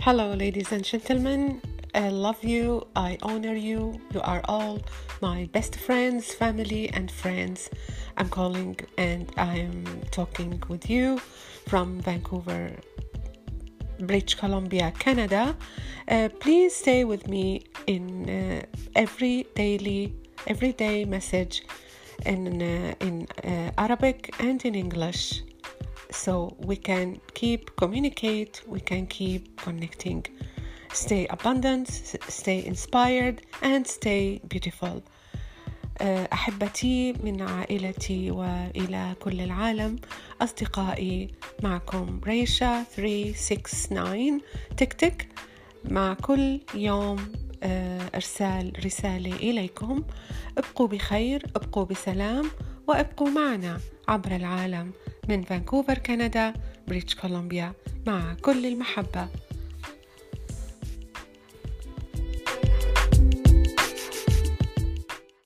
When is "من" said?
37.12-37.42, 55.28-55.42